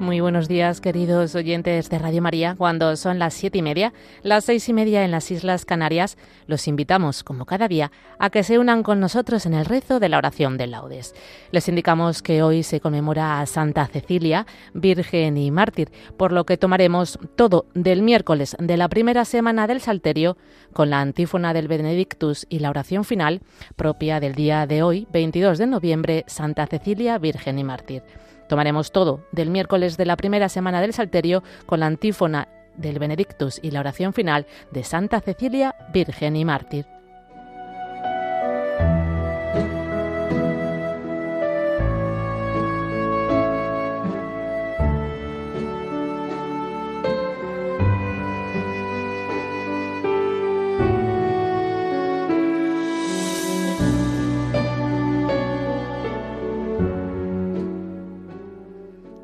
[0.00, 2.54] Muy buenos días, queridos oyentes de Radio María.
[2.56, 6.16] Cuando son las siete y media, las seis y media en las Islas Canarias,
[6.46, 10.08] los invitamos, como cada día, a que se unan con nosotros en el rezo de
[10.08, 11.16] la oración de laudes.
[11.50, 16.56] Les indicamos que hoy se conmemora a Santa Cecilia, Virgen y Mártir, por lo que
[16.56, 20.36] tomaremos todo del miércoles de la primera semana del Salterio
[20.72, 23.40] con la antífona del Benedictus y la oración final
[23.74, 28.04] propia del día de hoy, 22 de noviembre, Santa Cecilia, Virgen y Mártir.
[28.48, 33.60] Tomaremos todo del miércoles de la primera semana del Salterio con la antífona del Benedictus
[33.62, 36.97] y la oración final de Santa Cecilia, Virgen y Mártir.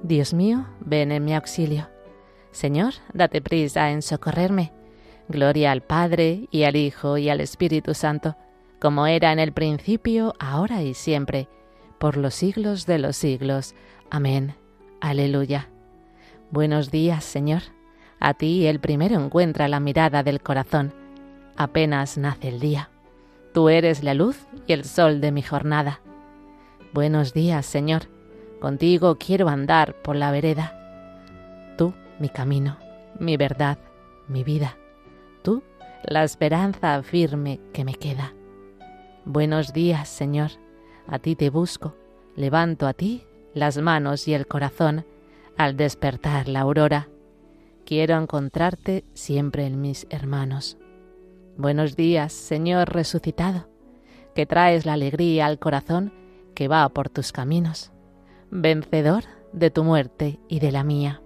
[0.05, 1.89] Dios mío, ven en mi auxilio.
[2.51, 4.71] Señor, date prisa en socorrerme.
[5.29, 8.37] Gloria al Padre, y al Hijo, y al Espíritu Santo,
[8.83, 11.49] como era en el principio, ahora y siempre,
[11.99, 13.75] por los siglos de los siglos.
[14.11, 14.57] Amén.
[15.01, 15.71] Aleluya.
[16.51, 17.63] Buenos días, Señor.
[18.21, 20.93] A ti el primero encuentra la mirada del corazón.
[21.57, 22.91] Apenas nace el día.
[23.55, 26.01] Tú eres la luz y el sol de mi jornada.
[26.93, 28.14] Buenos días, Señor.
[28.61, 31.75] Contigo quiero andar por la vereda.
[31.77, 32.79] Tú, mi camino,
[33.19, 33.79] mi verdad,
[34.29, 34.79] mi vida.
[35.43, 35.63] Tú,
[36.03, 38.33] la esperanza firme que me queda.
[39.25, 40.53] Buenos días, Señor.
[41.07, 41.95] A ti te busco.
[42.37, 45.07] Levanto a ti las manos y el corazón
[45.57, 47.09] al despertar la aurora.
[47.85, 50.79] Quiero encontrarte siempre en mis hermanos.
[51.57, 53.69] Buenos días, Señor resucitado,
[54.35, 56.13] que traes la alegría al corazón
[56.55, 57.94] que va por tus caminos
[58.55, 61.21] vencedor de tu muerte y de la mía.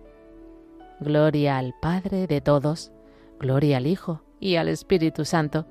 [0.99, 2.91] Gloria al Padre de todos,
[3.39, 5.67] gloria al Hijo y al Espíritu Santo,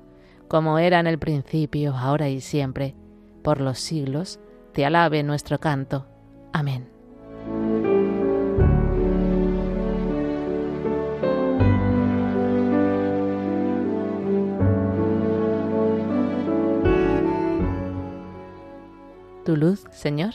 [0.46, 2.94] como era en el principio, ahora y siempre,
[3.42, 4.38] por los siglos,
[4.72, 6.06] te alabe nuestro canto.
[6.52, 6.88] Amén.
[19.44, 20.34] Tu luz, Señor,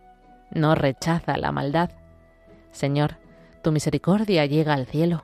[0.51, 1.91] no rechaza la maldad.
[2.71, 3.17] Señor,
[3.63, 5.23] tu misericordia llega al cielo,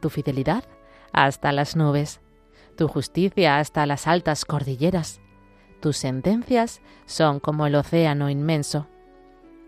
[0.00, 0.64] tu fidelidad
[1.12, 2.20] hasta las nubes,
[2.76, 5.20] tu justicia hasta las altas cordilleras.
[5.80, 8.86] Tus sentencias son como el océano inmenso.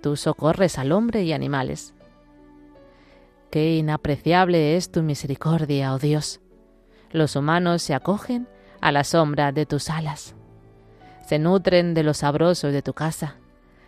[0.01, 1.95] Tú socorres al hombre y animales.
[3.51, 6.41] Qué inapreciable es tu misericordia, oh Dios.
[7.11, 8.49] Los humanos se acogen
[8.81, 10.35] a la sombra de tus alas.
[11.27, 13.37] Se nutren de lo sabroso de tu casa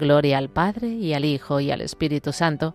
[0.00, 2.74] Gloria al Padre y al Hijo y al Espíritu Santo,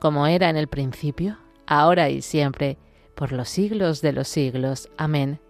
[0.00, 2.78] como era en el principio, ahora y siempre,
[3.14, 4.88] por los siglos de los siglos.
[4.96, 5.40] Amén.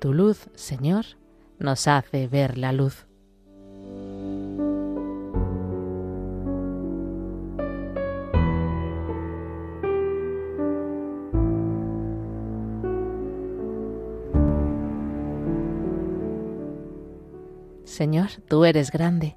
[0.00, 1.04] Tu luz, Señor,
[1.58, 3.06] nos hace ver la luz.
[17.84, 19.36] Señor, tú eres grande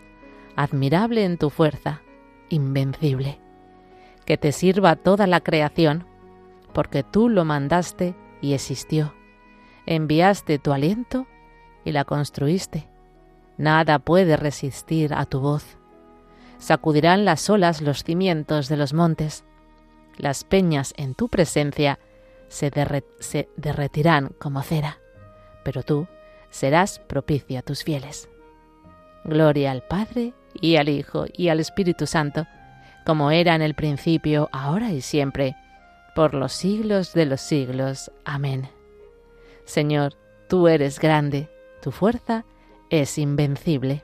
[0.55, 2.01] admirable en tu fuerza,
[2.49, 3.39] invencible.
[4.25, 6.05] Que te sirva toda la creación,
[6.73, 9.13] porque tú lo mandaste y existió.
[9.85, 11.27] Enviaste tu aliento
[11.83, 12.87] y la construiste.
[13.57, 15.77] Nada puede resistir a tu voz.
[16.57, 19.43] Sacudirán las olas los cimientos de los montes.
[20.17, 21.99] Las peñas en tu presencia
[22.47, 22.69] se,
[23.57, 24.99] derretirán como cera,
[25.63, 26.07] pero tú
[26.49, 28.29] serás propicio a tus fieles.
[29.23, 32.47] Gloria al Padre y al Hijo y al Espíritu Santo,
[33.05, 35.55] como era en el principio, ahora y siempre,
[36.15, 38.11] por los siglos de los siglos.
[38.25, 38.69] Amén.
[39.65, 40.15] Señor,
[40.47, 41.49] tú eres grande,
[41.81, 42.45] tu fuerza
[42.89, 44.03] es invencible.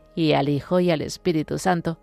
[0.15, 1.97] y al Hijo, y al Espíritu Santo,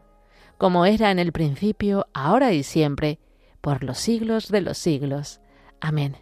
[0.56, 3.18] como era en el principio, ahora y siempre,
[3.60, 5.40] por los siglos de los siglos.
[5.80, 6.16] Amén.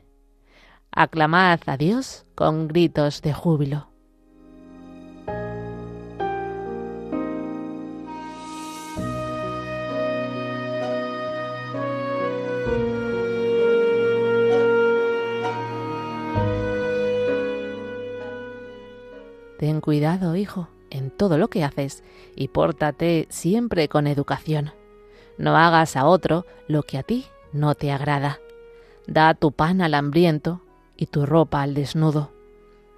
[0.91, 3.89] Aclamad a Dios con gritos de júbilo.
[19.59, 22.03] Ten cuidado, hijo, en todo lo que haces
[22.35, 24.73] y pórtate siempre con educación.
[25.39, 28.41] No hagas a otro lo que a ti no te agrada.
[29.07, 30.63] Da tu pan al hambriento
[30.97, 32.33] y tu ropa al desnudo.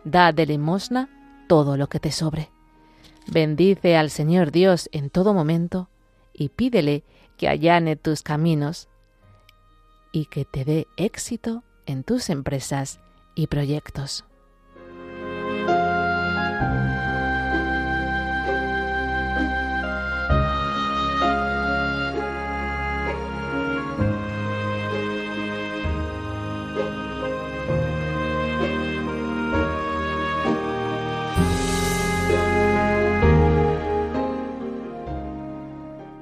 [0.04, 1.08] Da de limosna
[1.48, 2.50] todo lo que te sobre.
[3.26, 5.88] Bendice al Señor Dios en todo momento
[6.32, 7.04] y pídele
[7.36, 8.88] que allane tus caminos
[10.12, 13.00] y que te dé éxito en tus empresas
[13.34, 14.24] y proyectos.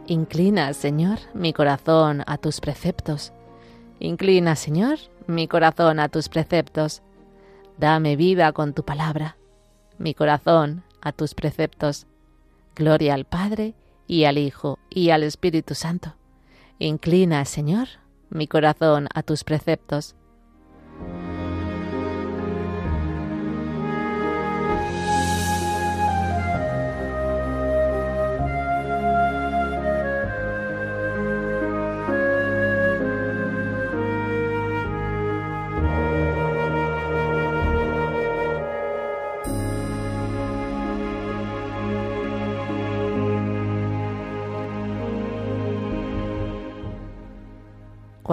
[0.09, 3.33] Inclina, Señor, mi corazón a tus preceptos.
[3.99, 7.03] Inclina, Señor, mi corazón a tus preceptos.
[7.77, 9.37] Dame vida con tu palabra,
[9.99, 12.07] mi corazón a tus preceptos.
[12.77, 13.75] Gloria al Padre,
[14.07, 16.15] y al Hijo, y al Espíritu Santo.
[16.79, 17.89] Inclina, Señor,
[18.31, 20.15] mi corazón a tus preceptos.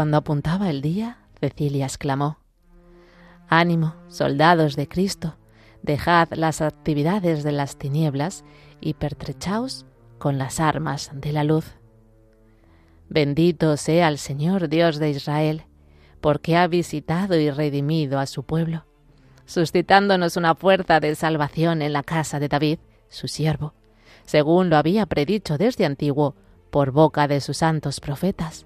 [0.03, 2.38] Cuando apuntaba el día, Cecilia exclamó,
[3.48, 5.38] Ánimo, soldados de Cristo,
[5.81, 8.43] dejad las actividades de las tinieblas
[8.81, 9.86] y pertrechaos
[10.17, 11.77] con las armas de la luz.
[13.07, 15.63] Bendito sea el Señor Dios de Israel,
[16.19, 18.83] porque ha visitado y redimido a su pueblo,
[19.45, 23.74] suscitándonos una fuerza de salvación en la casa de David, su siervo,
[24.25, 26.36] según lo había predicho desde antiguo
[26.72, 28.65] por boca de sus santos profetas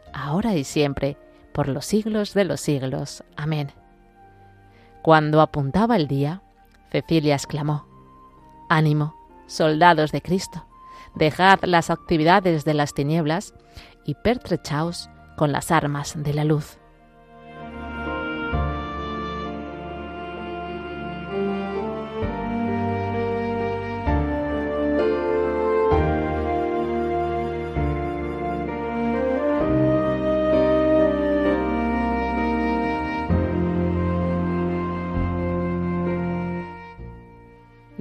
[0.13, 1.17] ahora y siempre,
[1.53, 3.23] por los siglos de los siglos.
[3.35, 3.71] Amén.
[5.01, 6.41] Cuando apuntaba el día,
[6.91, 7.85] Cecilia exclamó,
[8.69, 9.15] Ánimo,
[9.47, 10.65] soldados de Cristo,
[11.15, 13.53] dejad las actividades de las tinieblas
[14.05, 16.80] y pertrechaos con las armas de la luz.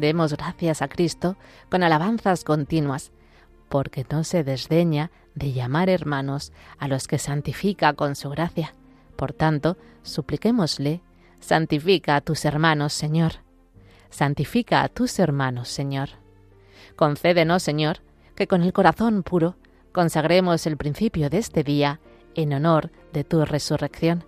[0.01, 1.37] Demos gracias a Cristo
[1.69, 3.13] con alabanzas continuas,
[3.69, 8.75] porque no se desdeña de llamar hermanos a los que santifica con su gracia.
[9.17, 11.03] Por tanto, supliquémosle,
[11.39, 13.43] santifica a tus hermanos, Señor.
[14.09, 16.09] Santifica a tus hermanos, Señor.
[16.97, 17.99] Concédenos, Señor,
[18.35, 19.57] que con el corazón puro
[19.93, 22.01] consagremos el principio de este día
[22.35, 24.25] en honor de tu resurrección,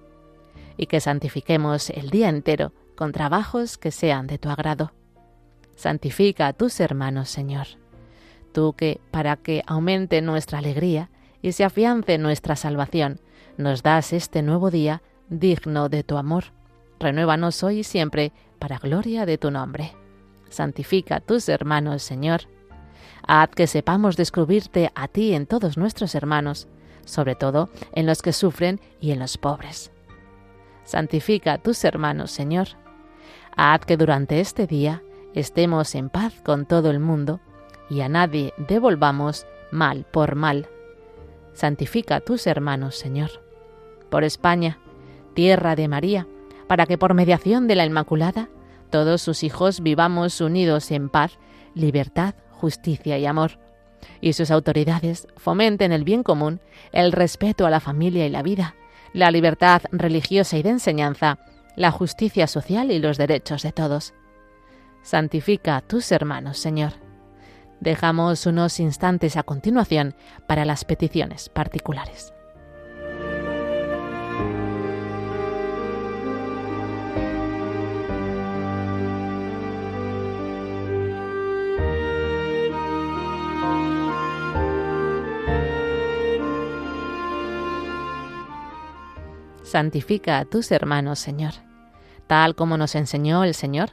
[0.77, 4.93] y que santifiquemos el día entero con trabajos que sean de tu agrado
[5.75, 7.67] Santifica a tus hermanos, Señor.
[8.53, 11.11] Tú que, para que aumente nuestra alegría
[11.41, 13.21] y se afiance nuestra salvación,
[13.57, 16.45] nos das este nuevo día digno de tu amor.
[17.01, 19.93] Renuévanos hoy y siempre para gloria de tu nombre.
[20.49, 22.43] Santifica a tus hermanos, Señor.
[23.27, 26.69] Haz que sepamos descubrirte a ti en todos nuestros hermanos,
[27.05, 29.91] sobre todo en los que sufren y en los pobres.
[30.85, 32.69] Santifica a tus hermanos, Señor.
[33.57, 35.03] Haz que durante este día
[35.35, 37.41] estemos en paz con todo el mundo
[37.89, 40.69] y a nadie devolvamos mal por mal.
[41.53, 43.31] Santifica a tus hermanos, Señor.
[44.11, 44.79] Por España,
[45.35, 46.27] tierra de María,
[46.67, 48.49] para que por mediación de la Inmaculada
[48.91, 51.39] todos sus hijos vivamos unidos en paz,
[51.75, 53.59] libertad, justicia y amor,
[54.21, 56.61] y sus autoridades fomenten el bien común,
[56.93, 58.75] el respeto a la familia y la vida,
[59.15, 61.39] la libertad religiosa y de enseñanza,
[61.77, 64.15] la justicia social y los derechos de todos
[65.03, 66.93] santifica a tus hermanos, Señor.
[67.81, 70.15] Dejamos unos instantes a continuación
[70.47, 72.33] para las peticiones particulares.
[89.65, 91.55] Santifica a tus hermanos, Señor.
[92.27, 93.93] Tal como nos enseñó el Señor,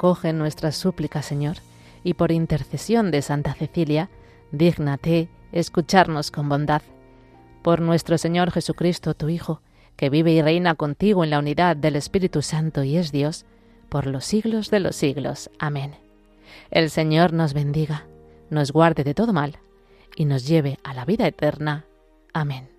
[0.00, 1.58] Acoge nuestras súplicas, Señor,
[2.04, 4.08] y por intercesión de Santa Cecilia,
[4.50, 6.80] dígnate escucharnos con bondad.
[7.60, 9.60] Por nuestro Señor Jesucristo, tu Hijo,
[9.96, 13.44] que vive y reina contigo en la unidad del Espíritu Santo y es Dios,
[13.90, 15.50] por los siglos de los siglos.
[15.58, 15.92] Amén.
[16.70, 18.06] El Señor nos bendiga,
[18.48, 19.58] nos guarde de todo mal,
[20.16, 21.84] y nos lleve a la vida eterna.
[22.32, 22.70] Amén.